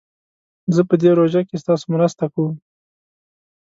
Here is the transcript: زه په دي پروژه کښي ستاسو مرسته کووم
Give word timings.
زه 0.75 0.81
په 0.89 0.95
دي 1.01 1.09
پروژه 1.13 1.41
کښي 1.47 1.57
ستاسو 1.63 1.85
مرسته 1.95 2.23
کووم 2.33 2.53